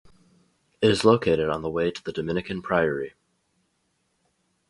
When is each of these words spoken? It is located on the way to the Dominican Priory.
It 0.81 0.89
is 0.89 1.05
located 1.05 1.47
on 1.49 1.61
the 1.61 1.69
way 1.69 1.91
to 1.91 2.03
the 2.03 2.11
Dominican 2.11 2.63
Priory. 2.63 3.13